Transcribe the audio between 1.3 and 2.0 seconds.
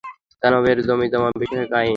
বিষয়ক আইন?